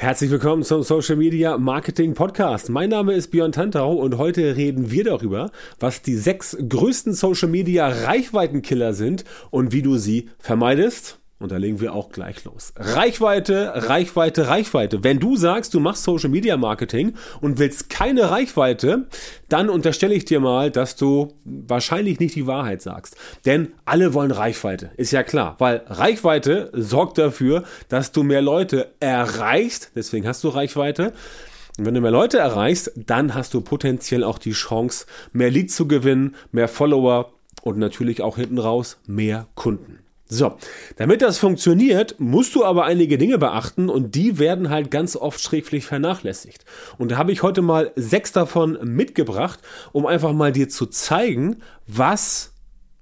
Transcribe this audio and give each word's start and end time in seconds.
Herzlich 0.00 0.30
willkommen 0.30 0.62
zum 0.62 0.84
Social 0.84 1.16
Media 1.16 1.58
Marketing 1.58 2.14
Podcast. 2.14 2.68
Mein 2.68 2.90
Name 2.90 3.14
ist 3.14 3.32
Björn 3.32 3.50
Tantau 3.50 3.94
und 3.94 4.16
heute 4.16 4.54
reden 4.54 4.92
wir 4.92 5.02
darüber, 5.02 5.50
was 5.80 6.02
die 6.02 6.14
sechs 6.14 6.56
größten 6.56 7.14
Social 7.14 7.48
Media 7.48 7.88
Reichweitenkiller 7.88 8.92
sind 8.92 9.24
und 9.50 9.72
wie 9.72 9.82
du 9.82 9.96
sie 9.96 10.30
vermeidest. 10.38 11.18
Und 11.40 11.52
da 11.52 11.56
legen 11.56 11.80
wir 11.80 11.94
auch 11.94 12.10
gleich 12.10 12.44
los. 12.44 12.72
Reichweite, 12.76 13.72
Reichweite, 13.88 14.48
Reichweite. 14.48 15.04
Wenn 15.04 15.20
du 15.20 15.36
sagst, 15.36 15.72
du 15.72 15.78
machst 15.78 16.02
Social 16.02 16.30
Media 16.30 16.56
Marketing 16.56 17.14
und 17.40 17.60
willst 17.60 17.88
keine 17.90 18.30
Reichweite, 18.30 19.06
dann 19.48 19.70
unterstelle 19.70 20.14
ich 20.14 20.24
dir 20.24 20.40
mal, 20.40 20.72
dass 20.72 20.96
du 20.96 21.34
wahrscheinlich 21.44 22.18
nicht 22.18 22.34
die 22.34 22.48
Wahrheit 22.48 22.82
sagst. 22.82 23.16
Denn 23.44 23.72
alle 23.84 24.14
wollen 24.14 24.32
Reichweite. 24.32 24.90
Ist 24.96 25.12
ja 25.12 25.22
klar. 25.22 25.54
Weil 25.58 25.82
Reichweite 25.86 26.70
sorgt 26.74 27.18
dafür, 27.18 27.62
dass 27.88 28.10
du 28.10 28.24
mehr 28.24 28.42
Leute 28.42 28.92
erreichst. 28.98 29.92
Deswegen 29.94 30.26
hast 30.26 30.42
du 30.42 30.48
Reichweite. 30.48 31.12
Und 31.78 31.86
wenn 31.86 31.94
du 31.94 32.00
mehr 32.00 32.10
Leute 32.10 32.38
erreichst, 32.38 32.90
dann 32.96 33.36
hast 33.36 33.54
du 33.54 33.60
potenziell 33.60 34.24
auch 34.24 34.38
die 34.38 34.50
Chance, 34.50 35.06
mehr 35.32 35.52
Leads 35.52 35.76
zu 35.76 35.86
gewinnen, 35.86 36.34
mehr 36.50 36.66
Follower 36.66 37.32
und 37.62 37.78
natürlich 37.78 38.22
auch 38.22 38.36
hinten 38.36 38.58
raus 38.58 38.98
mehr 39.06 39.46
Kunden. 39.54 40.00
So, 40.30 40.56
damit 40.96 41.22
das 41.22 41.38
funktioniert, 41.38 42.16
musst 42.18 42.54
du 42.54 42.62
aber 42.62 42.84
einige 42.84 43.16
Dinge 43.16 43.38
beachten 43.38 43.88
und 43.88 44.14
die 44.14 44.38
werden 44.38 44.68
halt 44.68 44.90
ganz 44.90 45.16
oft 45.16 45.40
schräglich 45.40 45.86
vernachlässigt. 45.86 46.66
Und 46.98 47.12
da 47.12 47.16
habe 47.16 47.32
ich 47.32 47.42
heute 47.42 47.62
mal 47.62 47.92
sechs 47.96 48.32
davon 48.32 48.78
mitgebracht, 48.82 49.60
um 49.92 50.04
einfach 50.04 50.34
mal 50.34 50.52
dir 50.52 50.68
zu 50.68 50.84
zeigen, 50.84 51.62
was 51.86 52.52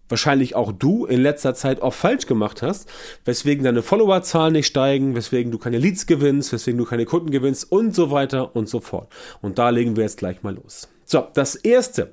wahrscheinlich 0.08 0.54
auch 0.54 0.70
du 0.70 1.04
in 1.04 1.20
letzter 1.20 1.54
Zeit 1.54 1.80
oft 1.80 1.98
falsch 1.98 2.26
gemacht 2.26 2.62
hast, 2.62 2.88
weswegen 3.24 3.64
deine 3.64 3.82
Followerzahlen 3.82 4.52
nicht 4.52 4.66
steigen, 4.68 5.16
weswegen 5.16 5.50
du 5.50 5.58
keine 5.58 5.78
Leads 5.78 6.06
gewinnst, 6.06 6.52
weswegen 6.52 6.78
du 6.78 6.84
keine 6.84 7.06
Kunden 7.06 7.30
gewinnst 7.30 7.72
und 7.72 7.92
so 7.92 8.12
weiter 8.12 8.54
und 8.54 8.68
so 8.68 8.78
fort. 8.78 9.08
Und 9.42 9.58
da 9.58 9.70
legen 9.70 9.96
wir 9.96 10.04
jetzt 10.04 10.18
gleich 10.18 10.44
mal 10.44 10.54
los. 10.54 10.88
So, 11.04 11.26
das 11.34 11.56
erste, 11.56 12.12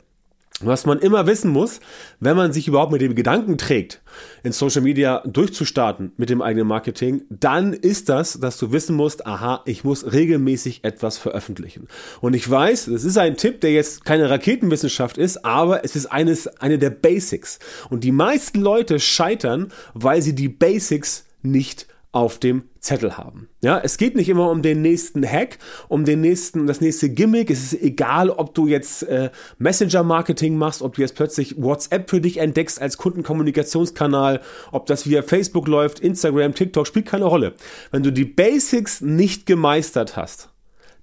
was 0.61 0.85
man 0.85 0.99
immer 0.99 1.25
wissen 1.27 1.51
muss, 1.51 1.79
wenn 2.19 2.37
man 2.37 2.53
sich 2.53 2.67
überhaupt 2.67 2.91
mit 2.91 3.01
dem 3.01 3.15
Gedanken 3.15 3.57
trägt, 3.57 4.01
in 4.43 4.51
Social 4.51 4.81
Media 4.81 5.23
durchzustarten 5.25 6.13
mit 6.17 6.29
dem 6.29 6.41
eigenen 6.41 6.67
Marketing, 6.67 7.23
dann 7.29 7.73
ist 7.73 8.09
das, 8.09 8.39
dass 8.39 8.57
du 8.57 8.71
wissen 8.71 8.95
musst, 8.95 9.25
aha, 9.25 9.61
ich 9.65 9.83
muss 9.83 10.11
regelmäßig 10.11 10.83
etwas 10.83 11.17
veröffentlichen. 11.17 11.87
Und 12.21 12.35
ich 12.35 12.49
weiß, 12.49 12.85
das 12.85 13.03
ist 13.03 13.17
ein 13.17 13.35
Tipp, 13.35 13.61
der 13.61 13.71
jetzt 13.71 14.05
keine 14.05 14.29
Raketenwissenschaft 14.29 15.17
ist, 15.17 15.43
aber 15.43 15.83
es 15.83 15.95
ist 15.95 16.07
eines, 16.07 16.47
eine 16.47 16.77
der 16.77 16.91
Basics. 16.91 17.59
Und 17.89 18.03
die 18.03 18.11
meisten 18.11 18.61
Leute 18.61 18.99
scheitern, 18.99 19.71
weil 19.93 20.21
sie 20.21 20.35
die 20.35 20.49
Basics 20.49 21.25
nicht 21.41 21.87
auf 22.11 22.37
dem 22.37 22.63
Zettel 22.83 23.17
haben. 23.17 23.47
Ja, 23.61 23.79
es 23.79 23.97
geht 23.97 24.15
nicht 24.15 24.27
immer 24.27 24.51
um 24.51 24.61
den 24.61 24.81
nächsten 24.81 25.25
Hack, 25.25 25.57
um 25.87 26.03
den 26.03 26.19
nächsten, 26.19 26.67
das 26.67 26.81
nächste 26.81 27.09
Gimmick. 27.09 27.49
Es 27.49 27.73
ist 27.73 27.81
egal, 27.81 28.29
ob 28.29 28.53
du 28.53 28.67
jetzt 28.67 29.03
äh, 29.03 29.31
Messenger-Marketing 29.57 30.57
machst, 30.57 30.81
ob 30.81 30.95
du 30.95 31.01
jetzt 31.01 31.15
plötzlich 31.15 31.55
WhatsApp 31.61 32.09
für 32.09 32.19
dich 32.19 32.37
entdeckst 32.37 32.81
als 32.81 32.97
Kundenkommunikationskanal, 32.97 34.41
ob 34.73 34.85
das 34.85 35.07
via 35.07 35.23
Facebook 35.23 35.67
läuft, 35.69 36.01
Instagram, 36.01 36.53
TikTok, 36.53 36.85
spielt 36.85 37.05
keine 37.05 37.25
Rolle. 37.25 37.53
Wenn 37.91 38.03
du 38.03 38.11
die 38.11 38.25
Basics 38.25 38.99
nicht 38.99 39.45
gemeistert 39.45 40.17
hast, 40.17 40.52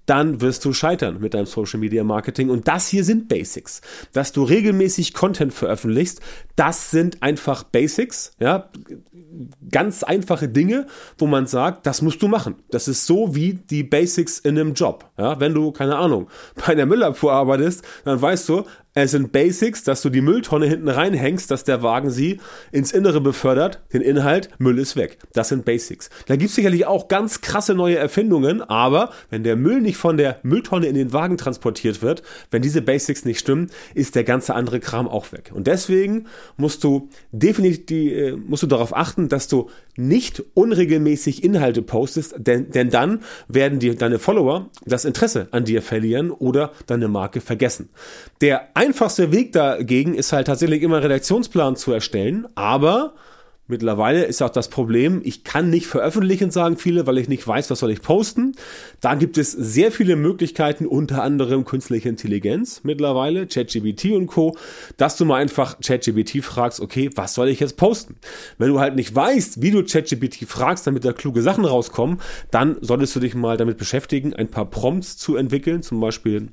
dann 0.05 0.41
wirst 0.41 0.65
du 0.65 0.73
scheitern 0.73 1.19
mit 1.19 1.33
deinem 1.33 1.45
Social 1.45 1.79
Media 1.79 2.03
Marketing. 2.03 2.49
Und 2.49 2.67
das 2.67 2.87
hier 2.87 3.03
sind 3.03 3.29
Basics. 3.29 3.81
Dass 4.13 4.31
du 4.31 4.43
regelmäßig 4.43 5.13
Content 5.13 5.53
veröffentlichst, 5.53 6.21
das 6.55 6.91
sind 6.91 7.21
einfach 7.21 7.63
Basics, 7.63 8.33
ja, 8.39 8.69
ganz 9.69 10.03
einfache 10.03 10.49
Dinge, 10.49 10.87
wo 11.17 11.27
man 11.27 11.47
sagt, 11.47 11.85
das 11.85 12.01
musst 12.01 12.21
du 12.21 12.27
machen. 12.27 12.55
Das 12.69 12.87
ist 12.87 13.05
so 13.05 13.35
wie 13.35 13.53
die 13.53 13.83
Basics 13.83 14.39
in 14.39 14.59
einem 14.59 14.73
Job. 14.73 15.09
Ja, 15.17 15.39
wenn 15.39 15.53
du, 15.53 15.71
keine 15.71 15.97
Ahnung, 15.97 16.27
bei 16.65 16.75
der 16.75 16.85
Müllabfuhr 16.85 17.31
arbeitest, 17.31 17.83
dann 18.03 18.21
weißt 18.21 18.49
du, 18.49 18.65
es 18.93 19.11
sind 19.11 19.31
Basics, 19.31 19.83
dass 19.83 20.01
du 20.01 20.09
die 20.09 20.19
Mülltonne 20.19 20.65
hinten 20.65 20.89
reinhängst, 20.89 21.49
dass 21.49 21.63
der 21.63 21.81
Wagen 21.81 22.09
sie 22.09 22.41
ins 22.73 22.91
Innere 22.91 23.21
befördert, 23.21 23.81
den 23.93 24.01
Inhalt, 24.01 24.49
Müll 24.57 24.79
ist 24.79 24.97
weg. 24.97 25.17
Das 25.31 25.47
sind 25.47 25.63
Basics. 25.63 26.09
Da 26.27 26.35
gibt 26.35 26.49
es 26.49 26.55
sicherlich 26.55 26.85
auch 26.85 27.07
ganz 27.07 27.39
krasse 27.39 27.73
neue 27.73 27.95
Erfindungen, 27.97 28.61
aber 28.61 29.11
wenn 29.29 29.43
der 29.43 29.55
Müll 29.55 29.79
nicht 29.79 29.95
von 29.95 30.17
der 30.17 30.39
Mülltonne 30.43 30.87
in 30.87 30.95
den 30.95 31.13
Wagen 31.13 31.37
transportiert 31.37 32.01
wird, 32.01 32.21
wenn 32.51 32.61
diese 32.61 32.81
Basics 32.81 33.23
nicht 33.23 33.39
stimmen, 33.39 33.69
ist 33.93 34.15
der 34.15 34.25
ganze 34.25 34.55
andere 34.55 34.81
Kram 34.81 35.07
auch 35.07 35.31
weg. 35.31 35.51
Und 35.53 35.67
deswegen 35.67 36.25
musst 36.57 36.83
du 36.83 37.09
definitiv 37.31 38.11
äh, 38.11 38.31
musst 38.33 38.63
du 38.63 38.67
darauf 38.67 38.95
achten, 38.95 39.29
dass 39.29 39.47
du 39.47 39.69
nicht 39.95 40.43
unregelmäßig 40.53 41.43
Inhalte 41.43 41.81
postest, 41.81 42.35
denn, 42.37 42.71
denn 42.71 42.89
dann 42.89 43.21
werden 43.47 43.79
die, 43.79 43.95
deine 43.95 44.19
Follower 44.19 44.69
das 44.85 45.05
Interesse 45.05 45.47
an 45.51 45.65
dir 45.65 45.81
verlieren 45.81 46.31
oder 46.31 46.71
deine 46.87 47.07
Marke 47.07 47.41
vergessen. 47.41 47.89
Der 48.41 48.75
einfachste 48.75 49.31
Weg 49.31 49.51
dagegen 49.51 50.13
ist 50.13 50.33
halt 50.33 50.47
tatsächlich 50.47 50.81
immer 50.81 50.97
einen 50.97 51.03
Redaktionsplan 51.03 51.75
zu 51.75 51.91
erstellen, 51.91 52.47
aber 52.55 53.13
Mittlerweile 53.71 54.25
ist 54.25 54.43
auch 54.43 54.49
das 54.49 54.67
Problem, 54.67 55.21
ich 55.23 55.45
kann 55.45 55.69
nicht 55.69 55.87
veröffentlichen, 55.87 56.51
sagen 56.51 56.75
viele, 56.75 57.07
weil 57.07 57.17
ich 57.17 57.29
nicht 57.29 57.47
weiß, 57.47 57.71
was 57.71 57.79
soll 57.79 57.91
ich 57.91 58.01
posten. 58.01 58.51
Da 58.99 59.15
gibt 59.15 59.37
es 59.37 59.53
sehr 59.53 59.93
viele 59.93 60.17
Möglichkeiten, 60.17 60.85
unter 60.85 61.23
anderem 61.23 61.63
künstliche 61.63 62.09
Intelligenz 62.09 62.81
mittlerweile, 62.83 63.47
ChatGPT 63.47 64.11
und 64.11 64.27
Co., 64.27 64.57
dass 64.97 65.15
du 65.15 65.23
mal 65.23 65.37
einfach 65.37 65.79
ChatGPT 65.79 66.43
fragst, 66.43 66.81
okay, 66.81 67.11
was 67.15 67.33
soll 67.33 67.47
ich 67.47 67.61
jetzt 67.61 67.77
posten? 67.77 68.17
Wenn 68.57 68.67
du 68.67 68.81
halt 68.81 68.97
nicht 68.97 69.15
weißt, 69.15 69.61
wie 69.61 69.71
du 69.71 69.85
ChatGPT 69.85 70.45
fragst, 70.49 70.85
damit 70.85 71.05
da 71.05 71.13
kluge 71.13 71.41
Sachen 71.41 71.63
rauskommen, 71.63 72.19
dann 72.51 72.75
solltest 72.81 73.15
du 73.15 73.21
dich 73.21 73.35
mal 73.35 73.55
damit 73.55 73.77
beschäftigen, 73.77 74.33
ein 74.33 74.51
paar 74.51 74.69
Prompts 74.69 75.15
zu 75.15 75.37
entwickeln, 75.37 75.81
zum 75.81 76.01
Beispiel 76.01 76.49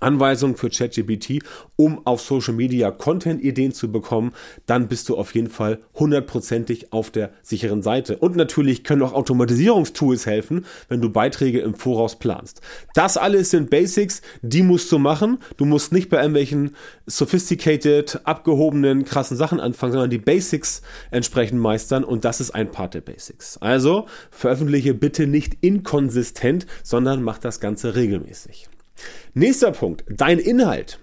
Anweisungen 0.00 0.56
für 0.56 0.70
ChatGPT, 0.70 1.42
um 1.76 2.06
auf 2.06 2.20
Social 2.20 2.54
Media 2.54 2.90
Content-Ideen 2.90 3.72
zu 3.72 3.90
bekommen, 3.90 4.32
dann 4.66 4.88
bist 4.88 5.08
du 5.08 5.16
auf 5.16 5.34
jeden 5.34 5.50
Fall 5.50 5.80
hundertprozentig 5.94 6.92
auf 6.92 7.10
der 7.10 7.30
sicheren 7.42 7.82
Seite. 7.82 8.18
Und 8.18 8.36
natürlich 8.36 8.84
können 8.84 9.02
auch 9.02 9.12
Automatisierungstools 9.12 10.26
helfen, 10.26 10.64
wenn 10.88 11.00
du 11.00 11.10
Beiträge 11.10 11.60
im 11.60 11.74
Voraus 11.74 12.18
planst. 12.18 12.60
Das 12.94 13.16
alles 13.16 13.50
sind 13.50 13.70
Basics, 13.70 14.22
die 14.42 14.62
musst 14.62 14.90
du 14.90 14.98
machen. 14.98 15.38
Du 15.56 15.64
musst 15.64 15.92
nicht 15.92 16.08
bei 16.08 16.18
irgendwelchen 16.18 16.74
sophisticated, 17.06 18.20
abgehobenen, 18.24 19.04
krassen 19.04 19.36
Sachen 19.36 19.60
anfangen, 19.60 19.92
sondern 19.92 20.10
die 20.10 20.18
Basics 20.18 20.82
entsprechend 21.10 21.60
meistern 21.60 22.04
und 22.04 22.24
das 22.24 22.40
ist 22.40 22.50
ein 22.50 22.70
Part 22.70 22.94
der 22.94 23.00
Basics. 23.00 23.58
Also 23.58 24.06
veröffentliche 24.30 24.94
bitte 24.94 25.26
nicht 25.26 25.58
inkonsistent, 25.60 26.66
sondern 26.82 27.22
mach 27.22 27.38
das 27.38 27.60
Ganze 27.60 27.94
regelmäßig. 27.94 28.68
Nächster 29.34 29.72
Punkt, 29.72 30.04
dein 30.08 30.38
Inhalt. 30.38 30.98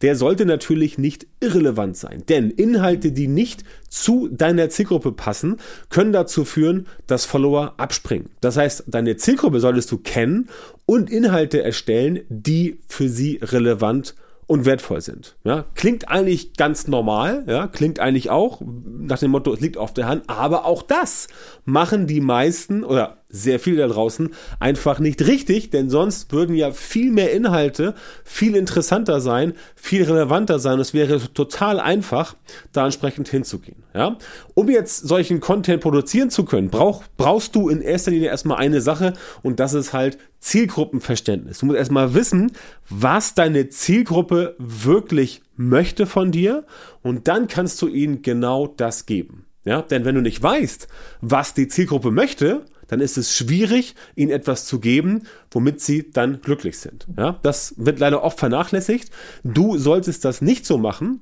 Der 0.00 0.16
sollte 0.16 0.46
natürlich 0.46 0.96
nicht 0.96 1.26
irrelevant 1.40 1.96
sein, 1.96 2.22
denn 2.28 2.50
Inhalte, 2.50 3.12
die 3.12 3.28
nicht 3.28 3.62
zu 3.88 4.28
deiner 4.28 4.70
Zielgruppe 4.70 5.12
passen, 5.12 5.58
können 5.90 6.12
dazu 6.12 6.44
führen, 6.44 6.86
dass 7.06 7.26
Follower 7.26 7.74
abspringen. 7.76 8.30
Das 8.40 8.56
heißt, 8.56 8.84
deine 8.86 9.16
Zielgruppe 9.16 9.60
solltest 9.60 9.92
du 9.92 9.98
kennen 9.98 10.48
und 10.86 11.10
Inhalte 11.10 11.62
erstellen, 11.62 12.20
die 12.28 12.80
für 12.88 13.08
sie 13.08 13.38
relevant 13.42 14.14
und 14.46 14.64
wertvoll 14.64 15.00
sind. 15.00 15.36
Ja, 15.44 15.66
klingt 15.74 16.08
eigentlich 16.08 16.54
ganz 16.54 16.86
normal, 16.86 17.44
ja, 17.48 17.66
klingt 17.66 17.98
eigentlich 17.98 18.30
auch 18.30 18.60
nach 18.64 19.18
dem 19.18 19.32
Motto, 19.32 19.52
es 19.52 19.60
liegt 19.60 19.76
auf 19.76 19.92
der 19.92 20.06
Hand, 20.06 20.24
aber 20.28 20.64
auch 20.64 20.82
das 20.82 21.26
machen 21.64 22.06
die 22.06 22.20
meisten 22.20 22.84
oder 22.84 23.24
sehr 23.28 23.58
viele 23.58 23.78
da 23.78 23.88
draußen 23.88 24.30
einfach 24.60 24.98
nicht 24.98 25.22
richtig, 25.26 25.70
denn 25.70 25.90
sonst 25.90 26.32
würden 26.32 26.54
ja 26.54 26.70
viel 26.70 27.10
mehr 27.10 27.32
Inhalte 27.32 27.94
viel 28.24 28.54
interessanter 28.54 29.20
sein, 29.20 29.54
viel 29.74 30.04
relevanter 30.04 30.58
sein. 30.58 30.78
Es 30.78 30.94
wäre 30.94 31.20
total 31.32 31.80
einfach, 31.80 32.36
da 32.72 32.84
entsprechend 32.84 33.28
hinzugehen. 33.28 33.82
Ja? 33.94 34.16
Um 34.54 34.70
jetzt 34.70 35.06
solchen 35.06 35.40
Content 35.40 35.82
produzieren 35.82 36.30
zu 36.30 36.44
können, 36.44 36.70
brauch, 36.70 37.02
brauchst 37.16 37.54
du 37.54 37.68
in 37.68 37.80
erster 37.80 38.10
Linie 38.10 38.28
erstmal 38.28 38.58
eine 38.58 38.80
Sache 38.80 39.12
und 39.42 39.60
das 39.60 39.74
ist 39.74 39.92
halt 39.92 40.18
Zielgruppenverständnis. 40.40 41.58
Du 41.58 41.66
musst 41.66 41.78
erstmal 41.78 42.14
wissen, 42.14 42.52
was 42.88 43.34
deine 43.34 43.68
Zielgruppe 43.68 44.54
wirklich 44.58 45.42
möchte 45.56 46.06
von 46.06 46.30
dir 46.30 46.64
und 47.02 47.26
dann 47.26 47.48
kannst 47.48 47.80
du 47.82 47.88
ihnen 47.88 48.22
genau 48.22 48.66
das 48.66 49.06
geben. 49.06 49.45
Ja, 49.66 49.82
denn 49.82 50.04
wenn 50.04 50.14
du 50.14 50.22
nicht 50.22 50.40
weißt, 50.42 50.86
was 51.20 51.52
die 51.52 51.66
Zielgruppe 51.66 52.12
möchte, 52.12 52.64
dann 52.86 53.00
ist 53.00 53.18
es 53.18 53.34
schwierig, 53.36 53.96
ihnen 54.14 54.30
etwas 54.30 54.64
zu 54.64 54.78
geben, 54.78 55.24
womit 55.50 55.80
sie 55.80 56.10
dann 56.12 56.40
glücklich 56.40 56.78
sind. 56.78 57.06
Ja, 57.18 57.40
das 57.42 57.74
wird 57.76 57.98
leider 57.98 58.22
oft 58.22 58.38
vernachlässigt. 58.38 59.10
Du 59.42 59.76
solltest 59.76 60.24
das 60.24 60.40
nicht 60.40 60.64
so 60.66 60.78
machen, 60.78 61.20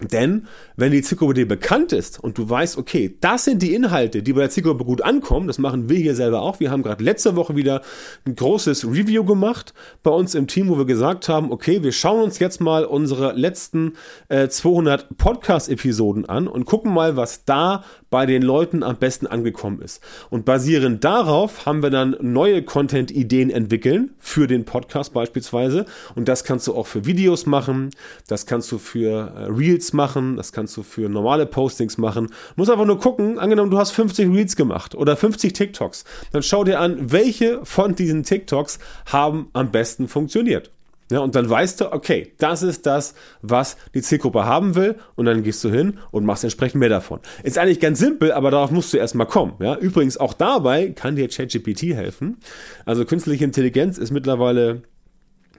denn 0.00 0.46
wenn 0.76 0.92
die 0.92 1.00
Zielgruppe 1.00 1.32
dir 1.32 1.48
bekannt 1.48 1.92
ist 1.92 2.22
und 2.22 2.36
du 2.36 2.50
weißt, 2.50 2.76
okay, 2.76 3.16
das 3.22 3.44
sind 3.44 3.62
die 3.62 3.74
Inhalte, 3.74 4.22
die 4.22 4.34
bei 4.34 4.40
der 4.40 4.50
Zielgruppe 4.50 4.84
gut 4.84 5.00
ankommen, 5.00 5.46
das 5.46 5.56
machen 5.56 5.88
wir 5.88 5.96
hier 5.96 6.14
selber 6.14 6.42
auch. 6.42 6.60
Wir 6.60 6.70
haben 6.70 6.82
gerade 6.82 7.02
letzte 7.02 7.34
Woche 7.34 7.56
wieder 7.56 7.80
ein 8.26 8.34
großes 8.36 8.84
Review 8.84 9.24
gemacht 9.24 9.72
bei 10.02 10.10
uns 10.10 10.34
im 10.34 10.48
Team, 10.48 10.68
wo 10.68 10.76
wir 10.76 10.84
gesagt 10.84 11.30
haben, 11.30 11.50
okay, 11.50 11.82
wir 11.82 11.92
schauen 11.92 12.22
uns 12.22 12.38
jetzt 12.38 12.60
mal 12.60 12.84
unsere 12.84 13.32
letzten 13.32 13.94
äh, 14.28 14.48
200 14.48 15.16
Podcast-Episoden 15.16 16.26
an 16.26 16.46
und 16.46 16.66
gucken 16.66 16.92
mal, 16.92 17.16
was 17.16 17.46
da 17.46 17.82
bei 18.16 18.24
den 18.24 18.40
Leuten 18.40 18.82
am 18.82 18.96
besten 18.96 19.26
angekommen 19.26 19.82
ist. 19.82 20.02
Und 20.30 20.46
basierend 20.46 21.04
darauf 21.04 21.66
haben 21.66 21.82
wir 21.82 21.90
dann 21.90 22.16
neue 22.22 22.62
Content-Ideen 22.62 23.50
entwickeln 23.50 24.14
für 24.18 24.46
den 24.46 24.64
Podcast 24.64 25.12
beispielsweise. 25.12 25.84
Und 26.14 26.26
das 26.26 26.42
kannst 26.42 26.66
du 26.66 26.74
auch 26.74 26.86
für 26.86 27.04
Videos 27.04 27.44
machen, 27.44 27.90
das 28.26 28.46
kannst 28.46 28.72
du 28.72 28.78
für 28.78 29.34
äh, 29.36 29.52
Reels 29.52 29.92
machen, 29.92 30.36
das 30.36 30.52
kannst 30.52 30.74
du 30.78 30.82
für 30.82 31.10
normale 31.10 31.44
Postings 31.44 31.98
machen. 31.98 32.30
Muss 32.56 32.70
einfach 32.70 32.86
nur 32.86 33.00
gucken, 33.00 33.38
angenommen 33.38 33.70
du 33.70 33.76
hast 33.76 33.90
50 33.90 34.30
Reels 34.30 34.56
gemacht 34.56 34.94
oder 34.94 35.14
50 35.14 35.52
TikToks, 35.52 36.06
dann 36.32 36.42
schau 36.42 36.64
dir 36.64 36.80
an, 36.80 37.12
welche 37.12 37.60
von 37.66 37.96
diesen 37.96 38.22
TikToks 38.22 38.78
haben 39.12 39.50
am 39.52 39.70
besten 39.70 40.08
funktioniert. 40.08 40.70
Ja, 41.10 41.20
und 41.20 41.36
dann 41.36 41.48
weißt 41.48 41.80
du, 41.80 41.92
okay, 41.92 42.32
das 42.38 42.62
ist 42.62 42.84
das, 42.86 43.14
was 43.40 43.76
die 43.94 44.02
Zielgruppe 44.02 44.44
haben 44.44 44.74
will, 44.74 44.96
und 45.14 45.26
dann 45.26 45.44
gehst 45.44 45.62
du 45.62 45.70
hin 45.70 45.98
und 46.10 46.24
machst 46.24 46.42
entsprechend 46.42 46.80
mehr 46.80 46.88
davon. 46.88 47.20
Ist 47.44 47.58
eigentlich 47.58 47.80
ganz 47.80 48.00
simpel, 48.00 48.32
aber 48.32 48.50
darauf 48.50 48.72
musst 48.72 48.92
du 48.92 48.96
erstmal 48.96 49.26
kommen. 49.26 49.54
Ja, 49.60 49.76
übrigens 49.76 50.16
auch 50.16 50.34
dabei 50.34 50.88
kann 50.88 51.14
dir 51.14 51.28
ChatGPT 51.28 51.94
helfen. 51.94 52.38
Also 52.84 53.04
künstliche 53.04 53.44
Intelligenz 53.44 53.98
ist 53.98 54.10
mittlerweile 54.10 54.82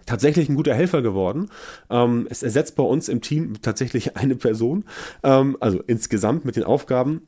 tatsächlich 0.08 0.50
ein 0.50 0.56
guter 0.56 0.74
Helfer 0.74 1.04
geworden. 1.04 1.50
Ähm, 1.92 2.28
es 2.30 2.42
ersetzt 2.42 2.76
bei 2.76 2.84
uns 2.84 3.08
im 3.08 3.22
Team 3.22 3.62
tatsächlich 3.62 4.18
eine 4.18 4.36
Person, 4.36 4.86
ähm, 5.24 5.56
also 5.60 5.82
insgesamt 5.86 6.46
mit 6.46 6.56
den 6.56 6.64
Aufgaben 6.64 7.28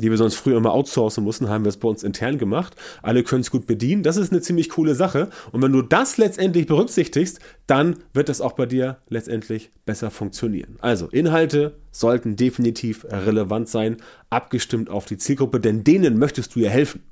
die 0.00 0.10
wir 0.10 0.18
sonst 0.18 0.36
früher 0.36 0.56
immer 0.56 0.72
outsourcen 0.72 1.22
mussten, 1.22 1.48
haben 1.48 1.64
wir 1.64 1.68
es 1.68 1.76
bei 1.76 1.88
uns 1.88 2.02
intern 2.02 2.38
gemacht. 2.38 2.74
Alle 3.02 3.22
können 3.22 3.42
es 3.42 3.50
gut 3.50 3.66
bedienen. 3.66 4.02
Das 4.02 4.16
ist 4.16 4.32
eine 4.32 4.40
ziemlich 4.40 4.70
coole 4.70 4.94
Sache. 4.94 5.28
Und 5.52 5.62
wenn 5.62 5.72
du 5.72 5.82
das 5.82 6.16
letztendlich 6.18 6.66
berücksichtigst, 6.66 7.38
dann 7.66 7.96
wird 8.12 8.28
es 8.28 8.40
auch 8.40 8.52
bei 8.52 8.66
dir 8.66 8.98
letztendlich 9.08 9.70
besser 9.86 10.10
funktionieren. 10.10 10.76
Also 10.80 11.08
Inhalte 11.08 11.76
sollten 11.90 12.36
definitiv 12.36 13.04
relevant 13.04 13.68
sein, 13.68 13.98
abgestimmt 14.30 14.90
auf 14.90 15.04
die 15.06 15.18
Zielgruppe, 15.18 15.60
denn 15.60 15.84
denen 15.84 16.18
möchtest 16.18 16.54
du 16.54 16.60
ja 16.60 16.70
helfen. 16.70 17.02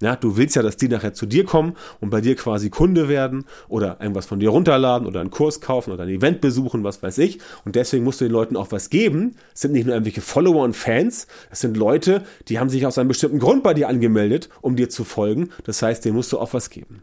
Ja, 0.00 0.14
du 0.14 0.36
willst 0.36 0.54
ja, 0.54 0.62
dass 0.62 0.76
die 0.76 0.88
nachher 0.88 1.12
zu 1.12 1.26
dir 1.26 1.44
kommen 1.44 1.74
und 2.00 2.10
bei 2.10 2.20
dir 2.20 2.36
quasi 2.36 2.70
Kunde 2.70 3.08
werden 3.08 3.44
oder 3.68 3.98
irgendwas 4.00 4.26
von 4.26 4.38
dir 4.38 4.50
runterladen 4.50 5.06
oder 5.06 5.20
einen 5.20 5.30
Kurs 5.30 5.60
kaufen 5.60 5.92
oder 5.92 6.04
ein 6.04 6.08
Event 6.08 6.40
besuchen, 6.40 6.84
was 6.84 7.02
weiß 7.02 7.18
ich. 7.18 7.40
Und 7.64 7.74
deswegen 7.74 8.04
musst 8.04 8.20
du 8.20 8.24
den 8.24 8.32
Leuten 8.32 8.56
auch 8.56 8.70
was 8.70 8.90
geben. 8.90 9.34
Es 9.54 9.62
sind 9.62 9.72
nicht 9.72 9.86
nur 9.86 9.94
irgendwelche 9.94 10.20
Follower 10.20 10.62
und 10.62 10.76
Fans, 10.76 11.26
es 11.50 11.60
sind 11.60 11.76
Leute, 11.76 12.24
die 12.48 12.58
haben 12.58 12.70
sich 12.70 12.86
aus 12.86 12.98
einem 12.98 13.08
bestimmten 13.08 13.40
Grund 13.40 13.62
bei 13.62 13.74
dir 13.74 13.88
angemeldet, 13.88 14.48
um 14.60 14.76
dir 14.76 14.88
zu 14.88 15.04
folgen. 15.04 15.50
Das 15.64 15.82
heißt, 15.82 16.04
denen 16.04 16.16
musst 16.16 16.32
du 16.32 16.38
auch 16.38 16.52
was 16.52 16.70
geben. 16.70 17.02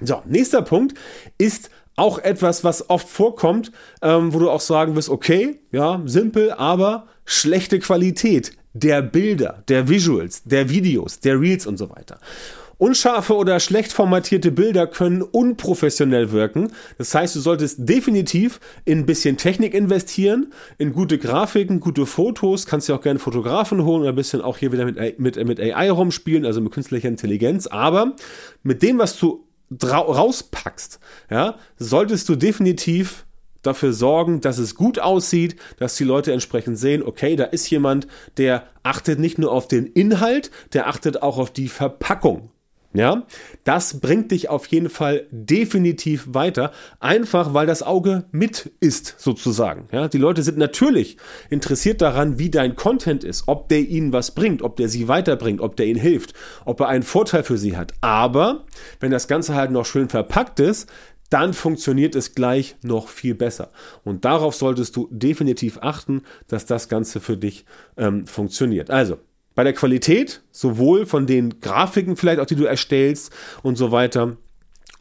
So, 0.00 0.22
nächster 0.26 0.62
Punkt 0.62 0.98
ist 1.38 1.70
auch 1.96 2.18
etwas, 2.18 2.64
was 2.64 2.88
oft 2.90 3.08
vorkommt, 3.08 3.72
ähm, 4.00 4.32
wo 4.32 4.38
du 4.38 4.50
auch 4.50 4.60
sagen 4.60 4.96
wirst, 4.96 5.08
okay, 5.08 5.60
ja, 5.70 6.02
simpel, 6.06 6.52
aber 6.52 7.06
schlechte 7.24 7.78
Qualität 7.78 8.52
der 8.74 9.02
Bilder, 9.02 9.62
der 9.68 9.88
Visuals, 9.88 10.44
der 10.44 10.70
Videos, 10.70 11.20
der 11.20 11.40
Reels 11.40 11.66
und 11.66 11.76
so 11.76 11.90
weiter. 11.90 12.18
Unscharfe 12.82 13.36
oder 13.36 13.60
schlecht 13.60 13.92
formatierte 13.92 14.50
Bilder 14.50 14.88
können 14.88 15.22
unprofessionell 15.22 16.32
wirken. 16.32 16.72
Das 16.98 17.14
heißt, 17.14 17.36
du 17.36 17.38
solltest 17.38 17.88
definitiv 17.88 18.58
in 18.84 18.98
ein 18.98 19.06
bisschen 19.06 19.36
Technik 19.36 19.72
investieren, 19.72 20.52
in 20.78 20.92
gute 20.92 21.18
Grafiken, 21.18 21.78
gute 21.78 22.06
Fotos. 22.06 22.66
Kannst 22.66 22.88
du 22.88 22.94
auch 22.94 23.00
gerne 23.00 23.20
Fotografen 23.20 23.84
holen 23.84 24.00
oder 24.00 24.10
ein 24.10 24.16
bisschen 24.16 24.40
auch 24.40 24.56
hier 24.56 24.72
wieder 24.72 24.84
mit, 24.84 25.20
mit, 25.20 25.36
mit 25.46 25.60
AI 25.60 25.92
rumspielen, 25.92 26.44
also 26.44 26.60
mit 26.60 26.72
künstlicher 26.72 27.06
Intelligenz. 27.06 27.68
Aber 27.68 28.16
mit 28.64 28.82
dem, 28.82 28.98
was 28.98 29.16
du 29.16 29.44
rauspackst, 29.82 31.00
ja, 31.30 31.56
solltest 31.78 32.28
du 32.28 32.36
definitiv 32.36 33.26
dafür 33.62 33.92
sorgen, 33.92 34.40
dass 34.40 34.58
es 34.58 34.74
gut 34.74 34.98
aussieht, 34.98 35.56
dass 35.78 35.96
die 35.96 36.04
Leute 36.04 36.32
entsprechend 36.32 36.78
sehen, 36.78 37.02
okay, 37.02 37.36
da 37.36 37.44
ist 37.44 37.70
jemand, 37.70 38.06
der 38.36 38.66
achtet 38.82 39.18
nicht 39.18 39.38
nur 39.38 39.52
auf 39.52 39.68
den 39.68 39.86
Inhalt, 39.86 40.50
der 40.72 40.88
achtet 40.88 41.22
auch 41.22 41.38
auf 41.38 41.52
die 41.52 41.68
Verpackung. 41.68 42.50
Ja, 42.94 43.26
das 43.64 44.00
bringt 44.00 44.32
dich 44.32 44.50
auf 44.50 44.66
jeden 44.66 44.90
Fall 44.90 45.26
definitiv 45.30 46.26
weiter, 46.28 46.72
einfach 47.00 47.54
weil 47.54 47.66
das 47.66 47.82
Auge 47.82 48.24
mit 48.32 48.70
ist, 48.80 49.14
sozusagen. 49.18 49.86
Ja, 49.92 50.08
die 50.08 50.18
Leute 50.18 50.42
sind 50.42 50.58
natürlich 50.58 51.16
interessiert 51.48 52.02
daran, 52.02 52.38
wie 52.38 52.50
dein 52.50 52.76
Content 52.76 53.24
ist, 53.24 53.44
ob 53.46 53.70
der 53.70 53.80
ihnen 53.80 54.12
was 54.12 54.32
bringt, 54.32 54.60
ob 54.60 54.76
der 54.76 54.90
sie 54.90 55.08
weiterbringt, 55.08 55.62
ob 55.62 55.76
der 55.76 55.86
ihnen 55.86 56.00
hilft, 56.00 56.34
ob 56.66 56.80
er 56.80 56.88
einen 56.88 57.02
Vorteil 57.02 57.44
für 57.44 57.56
sie 57.56 57.78
hat. 57.78 57.94
Aber 58.02 58.66
wenn 59.00 59.10
das 59.10 59.26
Ganze 59.26 59.54
halt 59.54 59.70
noch 59.70 59.86
schön 59.86 60.10
verpackt 60.10 60.60
ist, 60.60 60.90
dann 61.30 61.54
funktioniert 61.54 62.14
es 62.14 62.34
gleich 62.34 62.76
noch 62.82 63.08
viel 63.08 63.34
besser. 63.34 63.70
Und 64.04 64.26
darauf 64.26 64.54
solltest 64.54 64.96
du 64.96 65.08
definitiv 65.10 65.78
achten, 65.80 66.24
dass 66.46 66.66
das 66.66 66.90
Ganze 66.90 67.20
für 67.20 67.38
dich 67.38 67.64
ähm, 67.96 68.26
funktioniert. 68.26 68.90
Also, 68.90 69.18
bei 69.54 69.64
der 69.64 69.72
Qualität, 69.72 70.42
sowohl 70.50 71.06
von 71.06 71.26
den 71.26 71.60
Grafiken 71.60 72.16
vielleicht 72.16 72.40
auch, 72.40 72.46
die 72.46 72.56
du 72.56 72.64
erstellst 72.64 73.32
und 73.62 73.76
so 73.76 73.92
weiter, 73.92 74.36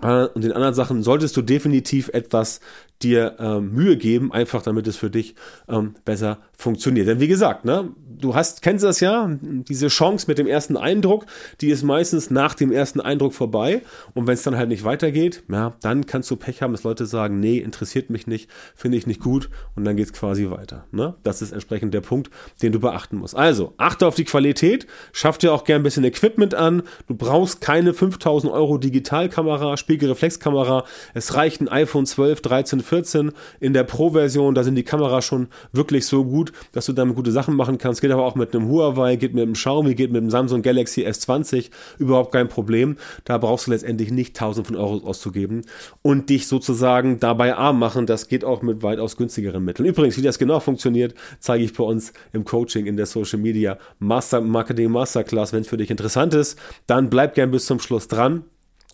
äh, 0.01 0.25
und 0.25 0.43
den 0.43 0.51
anderen 0.51 0.73
Sachen 0.73 1.03
solltest 1.03 1.37
du 1.37 1.41
definitiv 1.41 2.09
etwas 2.09 2.59
dir 3.01 3.35
ähm, 3.39 3.71
Mühe 3.73 3.97
geben, 3.97 4.31
einfach 4.31 4.61
damit 4.61 4.87
es 4.87 4.97
für 4.97 5.09
dich 5.09 5.35
ähm, 5.67 5.95
besser 6.05 6.39
funktioniert. 6.57 7.07
Denn 7.07 7.19
wie 7.19 7.27
gesagt, 7.27 7.65
ne, 7.65 7.89
du 8.21 8.35
hast, 8.35 8.61
kennst 8.61 8.83
das 8.83 8.99
ja, 8.99 9.29
diese 9.41 9.87
Chance 9.87 10.25
mit 10.27 10.37
dem 10.37 10.47
ersten 10.47 10.77
Eindruck, 10.77 11.25
die 11.59 11.69
ist 11.69 11.83
meistens 11.83 12.29
nach 12.29 12.53
dem 12.53 12.71
ersten 12.71 13.01
Eindruck 13.01 13.33
vorbei. 13.33 13.81
Und 14.13 14.27
wenn 14.27 14.33
es 14.33 14.43
dann 14.43 14.55
halt 14.55 14.69
nicht 14.69 14.83
weitergeht, 14.83 15.43
ja, 15.49 15.73
dann 15.81 16.05
kannst 16.05 16.29
du 16.31 16.35
Pech 16.35 16.61
haben, 16.61 16.73
dass 16.73 16.83
Leute 16.83 17.05
sagen, 17.05 17.39
nee, 17.39 17.57
interessiert 17.57 18.09
mich 18.09 18.27
nicht, 18.27 18.49
finde 18.75 18.97
ich 18.97 19.07
nicht 19.07 19.19
gut 19.19 19.49
und 19.75 19.85
dann 19.85 19.95
geht 19.95 20.05
es 20.05 20.13
quasi 20.13 20.49
weiter. 20.49 20.85
Ne? 20.91 21.15
Das 21.23 21.41
ist 21.41 21.51
entsprechend 21.51 21.93
der 21.93 22.01
Punkt, 22.01 22.29
den 22.61 22.71
du 22.71 22.79
beachten 22.79 23.17
musst. 23.17 23.35
Also, 23.35 23.73
achte 23.77 24.07
auf 24.07 24.15
die 24.15 24.25
Qualität, 24.25 24.87
schaff 25.11 25.37
dir 25.37 25.53
auch 25.53 25.63
gern 25.63 25.81
ein 25.81 25.83
bisschen 25.83 26.03
Equipment 26.03 26.53
an. 26.53 26.83
Du 27.07 27.15
brauchst 27.15 27.61
keine 27.61 27.93
5000 27.93 28.51
Euro 28.53 28.77
Digitalkamera, 28.77 29.77
Spiegelreflexkamera. 29.77 30.85
Es 31.13 31.35
reicht 31.35 31.61
ein 31.61 31.67
iPhone 31.67 32.05
12, 32.05 32.41
13, 32.41 32.79
14 32.81 33.31
in 33.59 33.73
der 33.73 33.83
Pro-Version. 33.83 34.55
Da 34.55 34.63
sind 34.63 34.75
die 34.75 34.83
Kameras 34.83 35.25
schon 35.25 35.47
wirklich 35.71 36.05
so 36.05 36.25
gut, 36.25 36.51
dass 36.71 36.85
du 36.85 36.93
damit 36.93 37.15
gute 37.15 37.31
Sachen 37.31 37.55
machen 37.55 37.77
kannst. 37.77 38.01
Geht 38.11 38.17
aber 38.17 38.27
auch 38.27 38.35
mit 38.35 38.53
einem 38.53 38.67
Huawei, 38.67 39.15
geht 39.15 39.33
mit 39.33 39.41
einem 39.41 39.53
Xiaomi, 39.53 39.95
geht 39.95 40.11
mit 40.11 40.19
einem 40.19 40.29
Samsung 40.29 40.63
Galaxy 40.63 41.07
S20. 41.07 41.69
Überhaupt 41.97 42.33
kein 42.33 42.49
Problem. 42.49 42.97
Da 43.23 43.37
brauchst 43.37 43.67
du 43.67 43.71
letztendlich 43.71 44.11
nicht 44.11 44.35
1000 44.35 44.67
von 44.67 44.75
Euro 44.75 44.97
auszugeben 45.07 45.61
und 46.01 46.29
dich 46.29 46.45
sozusagen 46.47 47.21
dabei 47.21 47.55
arm 47.55 47.79
machen. 47.79 48.07
Das 48.07 48.27
geht 48.27 48.43
auch 48.43 48.63
mit 48.63 48.83
weitaus 48.83 49.15
günstigeren 49.15 49.63
Mitteln. 49.63 49.85
Übrigens, 49.85 50.17
wie 50.17 50.23
das 50.23 50.39
genau 50.39 50.59
funktioniert, 50.59 51.15
zeige 51.39 51.63
ich 51.63 51.71
bei 51.71 51.85
uns 51.85 52.11
im 52.33 52.43
Coaching 52.43 52.85
in 52.85 52.97
der 52.97 53.05
Social 53.05 53.39
Media 53.39 53.77
Master 53.99 54.41
Marketing 54.41 54.91
Masterclass. 54.91 55.53
Wenn 55.53 55.61
es 55.61 55.69
für 55.69 55.77
dich 55.77 55.89
interessant 55.89 56.33
ist, 56.33 56.59
dann 56.87 57.09
bleib 57.09 57.33
gern 57.35 57.49
bis 57.49 57.65
zum 57.65 57.79
Schluss 57.79 58.09
dran 58.09 58.43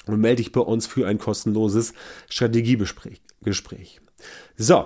und 0.06 0.22
melde 0.22 0.44
dich 0.44 0.52
bei 0.52 0.62
uns 0.62 0.86
für 0.86 1.08
ein 1.08 1.18
kostenloses 1.18 1.96
Strategiegespräch. 2.30 4.00
So, 4.58 4.86